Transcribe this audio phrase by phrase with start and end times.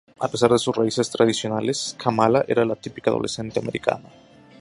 [0.19, 4.09] A pesar de sus raíces tradicionales, Kamala era la típica adolescente americana.